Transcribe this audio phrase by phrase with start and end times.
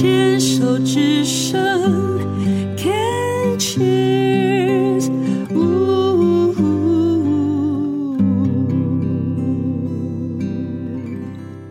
[0.00, 1.60] 牵手之声
[2.76, 5.10] ，Can cheers，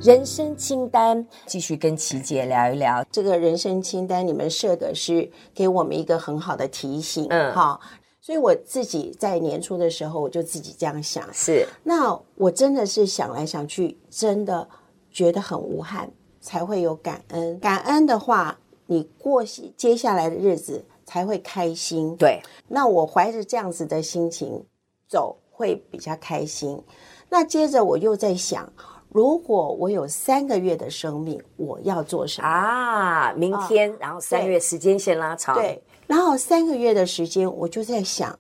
[0.02, 4.28] 人生清单，继续跟琪姐聊一聊这个人生清单。
[4.28, 7.80] 你们设的是给我们一个很好的提醒，嗯，哈。
[8.20, 11.66] 所以我自己在年初的时候，我就自己这样想，是。
[11.82, 14.68] 那我真的是想来想去，真的
[15.10, 16.12] 觉得很无憾，
[16.48, 17.60] 才会有感恩。
[17.60, 19.44] 感恩的话，你过
[19.76, 22.16] 接下来的日子才会开心。
[22.16, 22.42] 对。
[22.70, 24.64] 那我怀着这样子的心情
[25.10, 26.82] 走，会比较开心。
[27.28, 28.72] 那接着我又在想，
[29.10, 33.34] 如果我有三个月的生命，我要做什么啊？
[33.34, 35.54] 明天，哦、然后三个月时间线拉长。
[35.54, 35.84] 对。
[36.08, 38.40] 然后三个月的时间，我就在想，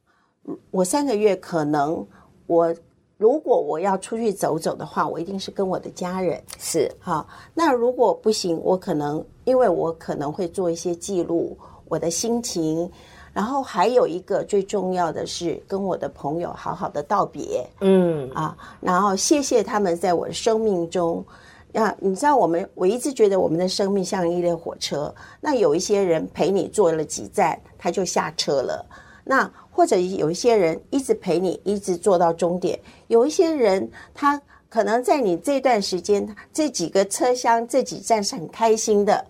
[0.71, 2.07] 我三个月可能
[2.45, 2.73] 我
[3.17, 7.27] 如果我要出去走走的话，我一定是跟我的家人是好。
[7.53, 11.57] 那如果不行，我可能因为我可能会做一些记录
[11.88, 12.90] 我的心情，
[13.34, 21.26] 然后还有一个最重要的是跟我的朋友好好的道别，嗯啊，然后谢谢他们在我的生命中。
[21.71, 25.13] 那你知道，我们我一直觉得我们的生命像一列火车。
[25.41, 28.85] 那有一些人陪你坐了几站，他就下车了。
[29.23, 32.79] 那或者有一些人一直陪你，一直坐到终点。
[33.09, 39.23] 有一些人，他可能在你这段时间，这几个车厢、这几站是很开心的。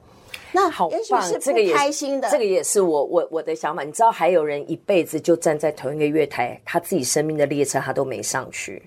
[0.54, 2.30] 那好棒，是不开心的。
[2.32, 3.84] 这个也是我我我的想法。
[3.84, 8.82] 你知道，还有人一辈子就站在同一个月台，他自己生命的列车他都没上去。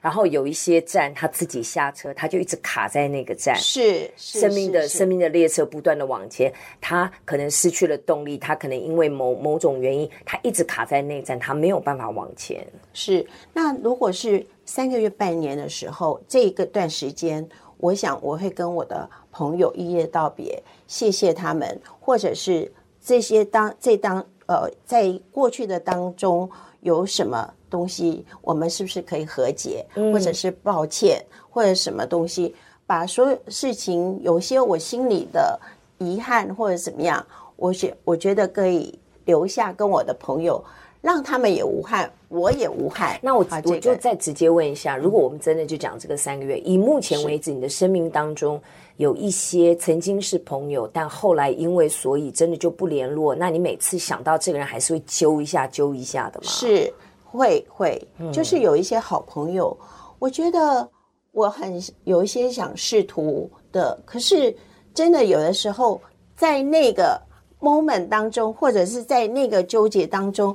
[0.00, 3.54] 然后有一些站，他自己下车，他就一直卡在那个站。
[3.56, 12.66] 是，是生命的生命的列车不断的往前，他可能失去了动力，他可能因为某某种原因，他一直卡在那站，他没有办法往前。
[12.94, 26.50] 是，那如果是三个月半年的时候，这一个段时间，我想我会跟我的朋友一夜道别，谢谢他们，或者是这些当这当呃，在过去的当中
[26.80, 27.52] 有什么。
[27.70, 32.54] 东西，我们是不是可以和解，或者是抱歉，或者什么东西，
[32.86, 35.58] 把所有事情，有些我心里的
[35.98, 37.24] 遗憾或者怎么样，
[37.56, 40.62] 我觉我觉得可以留下跟我的朋友，
[41.00, 43.18] 让他们也无憾，我也无憾。
[43.22, 48.60] 那我我就再直接问一下，如果我们真的就讲这个三个月，以目前为止，你的生命当中
[48.96, 56.46] 有一些曾经是朋友，但后来因为所以真的就不联络，那你每次想到这个人，还是会揪一下揪一下的吗？
[56.46, 56.92] 是。
[57.30, 59.86] 会会，就是有一些好朋友，嗯，
[60.18, 60.88] 我觉得
[61.32, 64.54] 我很有一些想试图的，可是
[64.92, 66.00] 真的有的时候
[66.34, 67.20] 在那个
[67.60, 70.48] moment 当中，或者是在那个纠结当中，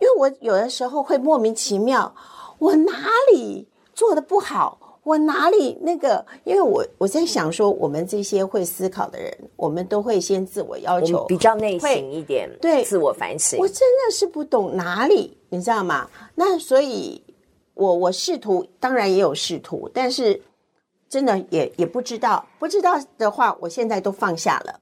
[0.00, 2.12] 因为我有的时候会莫名其妙，
[2.58, 2.92] 我哪
[3.32, 4.87] 里做的不好？
[5.08, 6.22] 我哪里那个？
[6.44, 13.58] 因为我我在想说，我们这些会思考的人，我们都会先自我要求，比较内省一点，对，自我反省。
[13.58, 16.10] 我真的是不懂哪里，你知道吗？
[16.34, 17.22] 那所以
[17.72, 20.42] 我，我我试图，当然也有试图，但是
[21.08, 24.78] 真的也也不知道，不知道的话，我现在都放下了。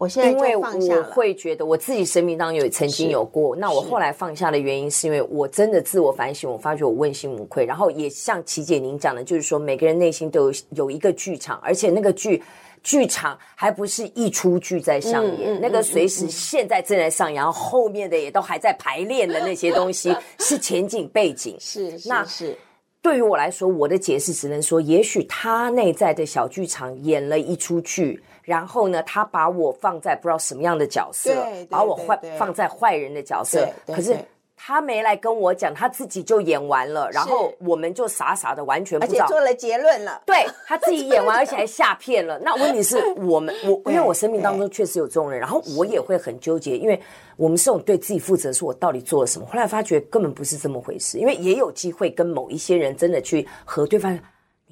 [0.00, 12.42] 我现在因为我会觉得我自己生命当中有曾经有过，那我后来放下的原因是因为我真的自我反省，我发觉我问心无愧，然后也像琪姐您讲的，就是说每个人内心都有有一个剧场，而且那个剧
[12.82, 22.56] 剧场还不是一出剧在上演，嗯嗯、那个随时现在正在上演，然后后面的也都还在排练的那些东西 是前景背景，是，是那是
[23.02, 28.22] 对于我来说，我的解释只能说，也许他内在的小剧场演了一出剧。
[28.42, 33.68] 然后呢，他把我放在不知道什么样的角色，把我坏放在坏人的角色。
[33.86, 34.16] 可是
[34.62, 40.20] 他没来跟我讲，他自己就演完了，然后我们就傻傻的完全不知道，而且做了结论了。
[40.26, 42.38] 对，他自己演完， 而且还下片了。
[42.40, 47.00] 那问题是我们，我因为我生命当中确实有这种人，然后我也会很纠结，因为
[47.36, 49.46] 我们是这种对自己负责，说我到底做了什么？
[49.46, 54.16] 后来发觉根本不是这么回事，因为也有机会跟某一些人真的去和对方。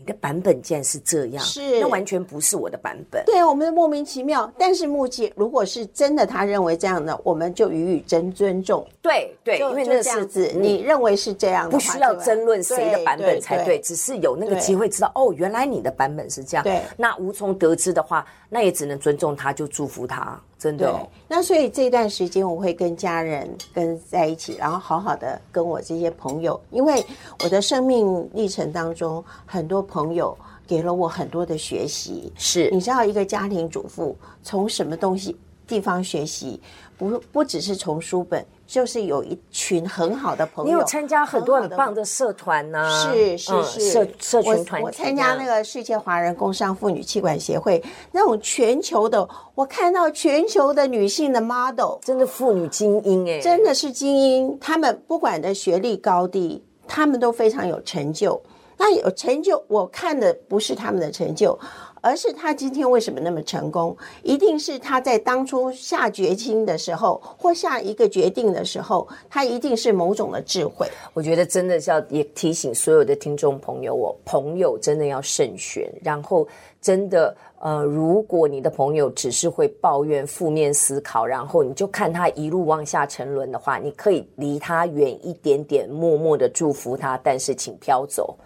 [0.00, 3.20] 你的版本竟然是这样，是那完全不是我的版本。
[3.26, 4.50] 对，我们莫名其妙。
[4.56, 8.86] 但是目前如果是真的，他认为这样的，我们就予以真尊重。
[9.02, 16.62] 对对，因为那是子，你认为是这样，不需要争论谁的版本才对，对，只是有那个机会知道哦，原来你的版本是这样。
[16.62, 20.40] 对，那无从得知的话，那也只能尊重他，就祝福他。
[20.58, 27.04] 真的、哦，那所以这段时间我会跟家人跟在一起，然后好好的跟我这些朋友，因为
[27.44, 32.32] 我的生命历程当中，很多朋友给了我很多的学习。
[32.36, 35.36] 是，你知道，一个家庭主妇从什么东西
[35.68, 36.60] 地方学习，
[36.96, 38.44] 不不只是从书本。
[38.66, 42.86] 就是有一群很好的朋友，你有参加很多很棒的社团呢？
[43.10, 44.86] 是是是，社社群团体。
[44.86, 47.82] 我参加那个世界华人工商妇女气管协会，
[48.12, 54.58] 那种全球的，我看到全球的女性的 model，真的妇女精英哎，真的是精英。
[54.60, 58.38] 她们不管的学历高低，她们都非常有成就。
[58.78, 61.58] 那有成就，我看的不是他们的成就。
[62.00, 63.94] 而是他今天为什么那么成功？
[64.22, 70.86] 一定是他在当初下决心的时候，或下一个决定的时候，他一定是某种的智慧。
[71.12, 75.92] 我觉得真的是要也提醒所有的听众朋友，我朋友真的要慎选。
[76.00, 76.46] 然后
[76.80, 88.38] 真的，呃，如果你的朋友只是会抱怨、负面思考，然后你就看他一路往下沉沦的话，你可以离他远一点点，默默的祝福他，但是请飘走。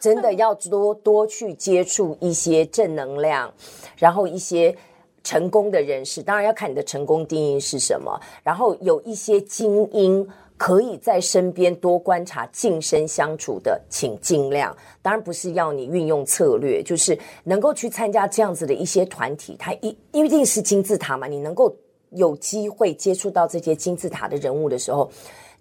[0.00, 3.52] 真的要多多去接触一些正能量，
[3.96, 4.74] 然后一些
[5.22, 8.18] 成功的人士，当然要看你的成功定义是什么。
[8.42, 10.26] 然后有一些精英
[10.56, 14.74] 可以在身边多观察、近身相处的，请尽量。
[15.02, 21.74] 当然不是要你运用策略，就是能够去参加这样子的一些团体，它一一定是金字塔嘛，你能够
[22.10, 25.10] 有机会接触到这些金字塔的人物的时候。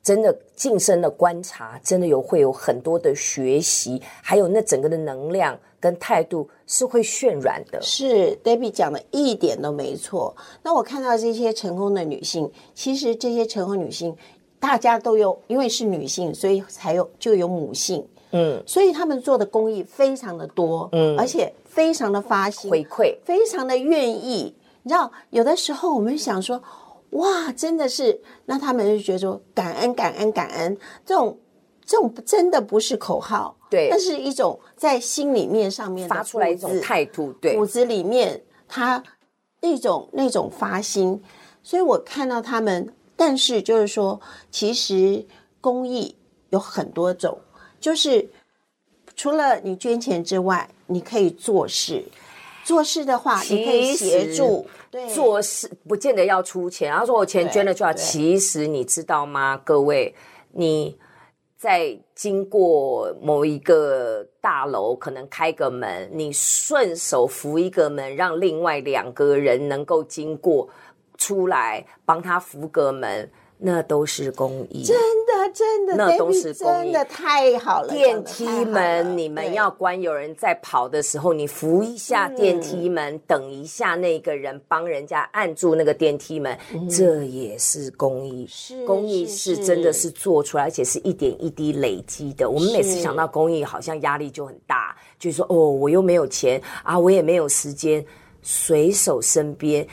[0.01, 7.79] 真的近身的观察，真的有会有很多的学习，还有那整个的能量跟态度是会渲染的。
[7.81, 10.35] 是 Debbie 讲的一点都没错。
[10.63, 14.15] 那我看到这些成功的女性，其实这些成功女性，
[14.59, 18.07] 大家都有，因为是女性，所以才有就有母性。
[18.31, 24.55] 嗯，所以他们做的公益非常的多，嗯，而且非常的发心回馈，非常的愿意。
[24.83, 26.61] 你知道，有的时候我们想说。
[27.11, 31.39] 哇，真的是，那他们就觉得说感恩感恩感恩，这种
[31.83, 39.03] 这种真的不是口号，对，那是一种在心里面上面发出来一种态度，对，骨子里面他
[39.61, 41.19] 那种那种发心，
[41.63, 44.21] 所以我看到他们，但是就是说，
[44.51, 45.25] 其实
[45.59, 46.15] 公益
[46.51, 47.39] 有很多种，
[47.79, 48.29] 就是
[49.15, 52.05] 除了你捐钱之外，你可以做事。
[52.69, 54.63] 做事的话，你可以协助。
[54.91, 56.87] 对，做事不见得要出钱。
[56.91, 59.59] 然后说我钱捐了就要，其实你知道吗？
[59.65, 60.13] 各位，
[60.51, 60.95] 你
[61.57, 70.69] 在经过某一个大楼，可能开个门，你顺手扶一个门，让另外两个人能够经过
[71.17, 73.31] 出来，帮他扶个门。
[73.61, 74.95] 那都是公益，真
[75.25, 77.89] 的真的，那都是公益，真的太好了。
[77.89, 88.47] 电梯门你们要关，有人在跑的时候，你扶一下电梯门，嗯，等一下那个人帮人家按住那个电梯门，嗯，这也是公益。
[88.47, 92.49] 是公益是真的是做出来，而且是一点一滴累积的。
[92.49, 98.05] 我们每次想到公益，好像压力就很大，就说哦，我又没有钱啊，我也没有时间，
[98.41, 99.85] 随手身边。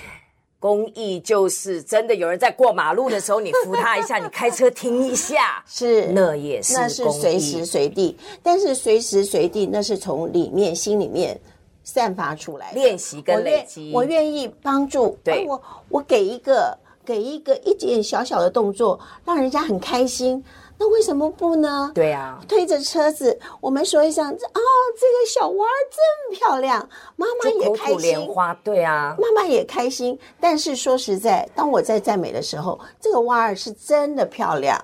[0.67, 8.19] 公益就是真的，有人在过马路的时候，你扶他一下；你开车停一下， 是那也是那是随时随地。
[8.43, 11.41] 但是随时随地，那是从里面心里面
[11.85, 13.93] 散发出来的练习跟累积。
[13.95, 20.43] 我愿意帮助，对，我我给一个给一个一点小小的动作，让人家很开心。
[20.79, 21.91] 那为什么不呢？
[21.95, 24.61] 对啊，推着车子，我们说一声，哦，
[25.01, 26.87] 这个小娃儿真漂亮，
[27.17, 27.99] 妈妈也开心。
[28.01, 30.19] 莲花，对啊，妈妈也开心。
[30.39, 34.79] 但是说实在，当我在赞美的时候，这个娃儿是真的漂亮，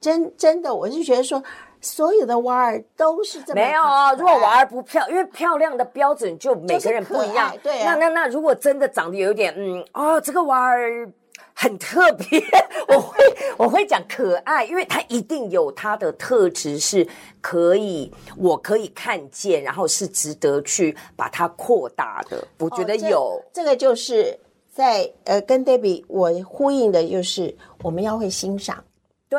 [0.00, 1.42] 真真的，我是觉得说，
[1.80, 4.12] 所有的娃儿都是这么没有啊。
[4.12, 7.52] 如果娃儿不漂，因为漂亮的标准就每个人不一样。
[7.64, 11.10] 对啊，那那那，如果真的长得有点，嗯，哦，这个娃儿。
[11.60, 12.42] 很特别，
[12.88, 13.18] 我会
[13.58, 17.06] 我会讲可爱，因为他一定有他的特质，是
[17.42, 22.42] 可以我可以看见，然后是值得去把它扩大的。
[22.60, 24.34] 我觉得有、哦、这，这个就是
[24.72, 28.82] 在呃跟 Debbie 我呼应的就是我们要会欣赏，
[29.28, 29.38] 对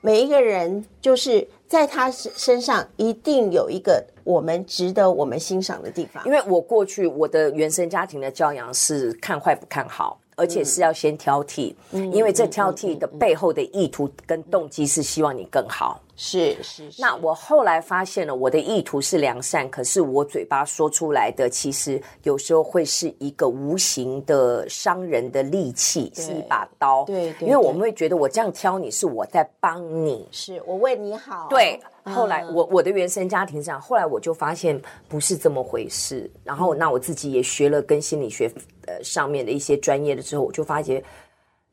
[0.00, 6.24] 每一个人就是在他身上一定有一个我们值得我们欣赏的地方。
[6.24, 10.18] 因为我过去我的原生家庭的教养是看坏不看好。
[10.40, 16.00] 而且是要先挑剔，嗯，因为这挑剔的背后的意图跟动机是希望你更好。
[16.16, 17.02] 是是，是。
[17.02, 27.04] 那我后来发现了，我的意图是良善，可是我嘴巴说出来的，其实有时候会是一个无形的伤人的利器，是一把刀。
[27.04, 27.48] 对对，对。
[27.48, 31.46] 因为我们会觉得我这样挑你是我在帮你，是我为你好。
[31.50, 31.78] 对。
[32.04, 36.30] 后来我我的原生家庭这样，后来我就发现不是这么回事。
[36.44, 38.50] 然后那我自己也学了跟心理学
[38.86, 41.02] 呃上面的一些专业的之后，我就发觉，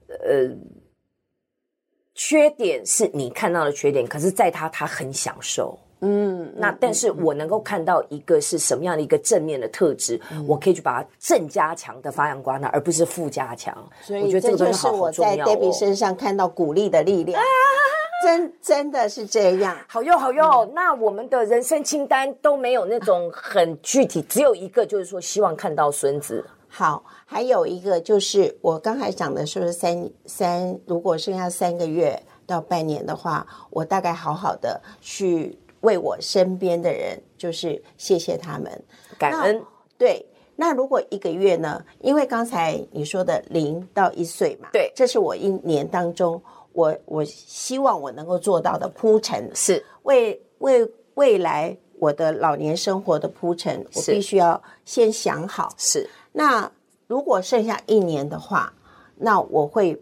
[0.07, 0.49] 呃，
[2.13, 13.75] 缺点是你看到的缺点，可是在他他很享受，嗯，那但是我能够看到一个是什么样的一个正面的特质，嗯、我可以去把它正加强的发扬光大，而不是负加强。
[14.01, 14.17] 所。
[14.17, 17.45] 以我觉得这个就是我在 Debbie 身上看到鼓励的力量，啊、
[18.27, 19.77] 真真的是这样。
[19.87, 26.45] 好用好用，嗯、那我们的人生清单都没有那种很具体，只有一个就是说希望看到孙子。
[26.67, 35.57] 好，还有一个就是我刚才讲的是不是三三，如果剩下三个月到半年的话，我大概好好的去。
[35.81, 38.83] 为我身边的人，就是谢谢他们，
[39.17, 39.63] 感恩。
[39.95, 41.81] 对，那如果一个月呢？
[42.01, 46.41] 因为刚才你说的零到一岁嘛，对，这是我一年当中，
[46.77, 55.73] 我我希望我能够做到的铺陈，是为为未来我的老年生活的铺陈，我必须要先想好。
[55.75, 56.71] 是，那
[57.07, 58.71] 如果剩下一年的话，
[59.15, 59.99] 那我会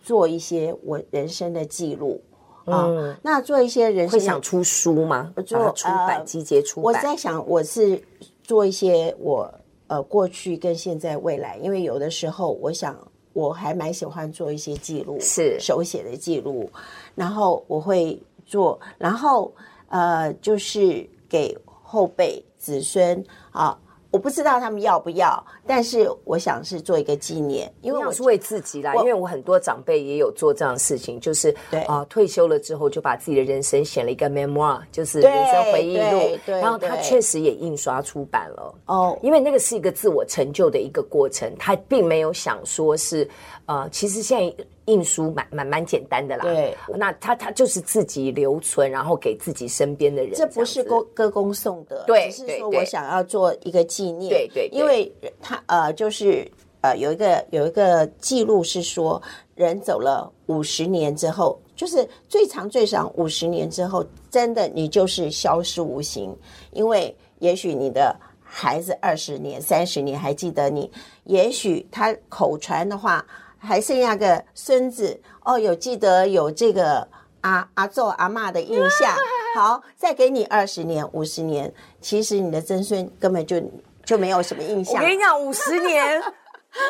[0.00, 2.22] 做一些我人生的记录。
[2.66, 5.34] 啊、嗯哦，那做一些人会想出书吗？
[5.44, 6.94] 做出版集结出版。
[6.94, 8.00] 我在想，我是
[8.44, 9.52] 做一些我
[9.88, 12.96] 呃过去跟现在未来，因为有的时候我想
[13.32, 16.70] 我还蛮喜欢做一些记录，是手写的记录，
[17.14, 19.52] 然后我会做，然后
[19.88, 23.78] 呃就是给后辈子孙啊。
[24.12, 28.94] 我不知道他们要不要，但是我想是做一个纪念，因为我是为自己啦。
[28.96, 36.38] 因为我很多长辈也有做这样的事情，就是对啊，退休了之后就把自己的人生写了一个 memoir，就是人生回忆录。
[36.44, 38.74] 对，然后他确实也印刷出版了。
[38.84, 43.26] 哦，因为那个是一个自我成就的一个过程，他并没有想说是
[43.66, 44.64] 呃，其实现在。
[44.86, 56.50] 印书蛮蛮蛮简单的啦，对，那他他就是自己留存，然后给自己身边的人，这不是歌歌功颂德，对，只是说我想要做一个纪念，对对，因为他呃，就是
[56.80, 59.22] 呃，有一个有一个记录是说，
[59.54, 66.36] 人走了五十年之后，就是最长最长五十年之后，真的你就是消失无形，
[66.72, 70.90] 因为也许你的孩子二十年、三十年还记得你，
[71.22, 73.24] 也许他口传的话。
[73.62, 77.06] 还剩下个孙子哦，有记得有这个
[77.42, 79.16] 阿阿祖阿妈的印象。
[79.54, 83.62] 好，再给你二十年、五十年，其实你的曾孙根本就
[84.04, 84.94] 就没有什么印象。
[84.94, 86.22] 我跟你讲，五十年。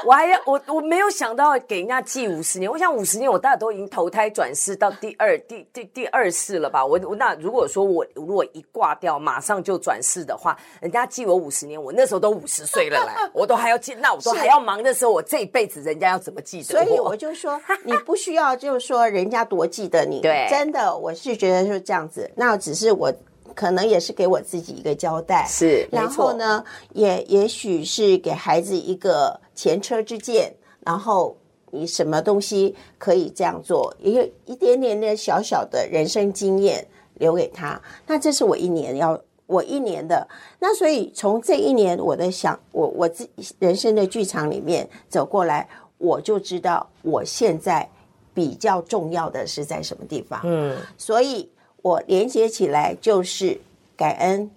[0.04, 6.84] 我还要我我没有想到给人家记五十年，我想五十年我大概都已经投胎转世到第二第第第二世了吧？
[6.84, 16.84] 我我那如果说我如果一挂掉马上就转世的话，人家记我五十年，我那时候都五十岁了啦，我都还要记，那我都还要忙的时候，我这一辈子人家要怎么记得我？
[16.84, 23.12] 所以我就说，你不需要就是说人家多记得你， 对，真的我是觉得是这样子，那只是我。
[23.54, 31.36] 可能也是给我自己一个交代，是，然后呢，也也许是给孩子一个前车之鉴，然后
[31.70, 37.80] 你什么东西可以这样做，也有一点点的小小的人生经验留给他。
[38.06, 40.26] 那这是我一年要我一年的，
[40.58, 43.28] 那所以从这一年我的想我我自
[43.58, 45.68] 人生的剧场里面走过来，
[45.98, 47.88] 我就知道我现在
[48.34, 50.40] 比较重要的是在什么地方。
[50.44, 51.50] 嗯，所以。
[51.82, 53.60] 我连接起来就是
[53.96, 54.50] 感恩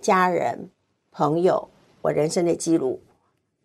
[0.00, 0.70] 家人
[1.12, 1.68] 朋友，
[2.02, 3.00] 我人生的记录，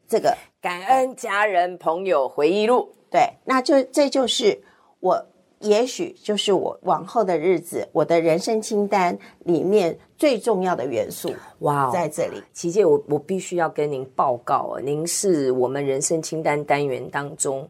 [0.08, 4.62] 这个感恩家人朋友回忆录，对，那就这就是
[5.00, 5.26] 我
[5.60, 11.34] 也许就是我往后的日子，我的人生清单里面最重要的元素。
[11.60, 17.68] 哇，在这里，琪姐，我我必须要跟您报告啊，您是我们人生清单单元当中。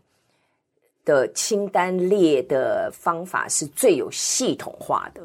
[1.06, 5.22] 的清单列的方法是最有系统化的，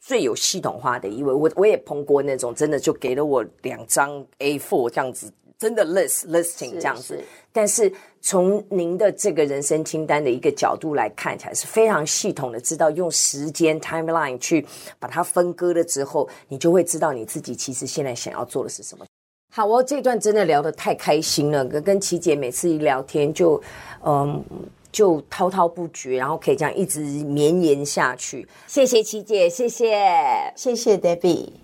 [0.00, 1.32] 最有系统化的一位。
[1.32, 7.14] 我我也碰过那种真的就给了我两张 A4 这样子，真的 list listing 这样子。
[7.16, 14.66] 是，但是从您的这个人生清单的一个角度来看起来是非常系统的，知道用时间 timeline 去
[14.98, 19.06] 把它分割了之后，你就会知道你自己其实现在想要做的是什么。
[19.50, 23.62] 好哦，这段真的聊得太开心了，跟跟琪姐每次一聊天就
[24.04, 24.44] 嗯。
[24.92, 28.46] 就滔滔不绝，然后可以这样一直绵延下去。
[28.66, 31.61] 谢谢琪姐，谢谢，谢谢 Debbie。